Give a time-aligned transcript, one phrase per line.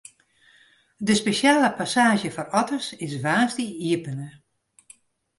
[1.09, 4.29] De spesjale passaazje foar otters is woansdei iepene.